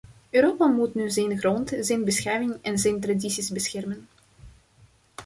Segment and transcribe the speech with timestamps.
[0.31, 4.07] Europa moet nu zijn grond, zijn beschaving en zijn tradities beschermen.